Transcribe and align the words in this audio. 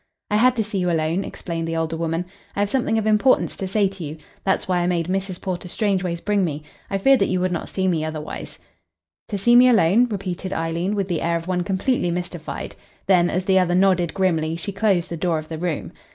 "I 0.31 0.37
had 0.37 0.55
to 0.55 0.63
see 0.63 0.79
you 0.79 0.89
alone," 0.89 1.23
explained 1.23 1.67
the 1.67 1.75
older 1.77 1.95
woman. 1.95 2.25
"I 2.55 2.61
have 2.61 2.71
something 2.71 2.97
of 2.97 3.05
importance 3.05 3.55
to 3.57 3.67
say 3.67 3.87
to 3.87 4.03
you 4.03 4.17
that's 4.43 4.67
why 4.67 4.79
I 4.79 4.87
made 4.87 5.05
Mrs. 5.09 5.39
Porter 5.39 5.67
Strangeways 5.67 6.21
bring 6.21 6.43
me. 6.43 6.63
I 6.89 6.97
feared 6.97 7.19
that 7.19 7.27
you 7.29 7.39
would 7.39 7.51
not 7.51 7.69
see 7.69 7.87
me 7.87 8.03
otherwise." 8.03 8.57
"To 9.29 9.37
see 9.37 9.55
me 9.55 9.69
alone?" 9.69 10.07
repeated 10.09 10.53
Eileen, 10.53 10.95
with 10.95 11.07
the 11.07 11.21
air 11.21 11.37
of 11.37 11.45
one 11.47 11.61
completely 11.61 12.09
mystified. 12.09 12.75
Then, 13.05 13.29
as 13.29 13.45
the 13.45 13.59
other 13.59 13.75
nodded 13.75 14.15
grimly, 14.15 14.55
she 14.55 14.71
closed 14.71 15.07
the 15.09 15.17
door 15.17 15.37
of 15.37 15.49
the 15.49 15.59
room. 15.59 15.91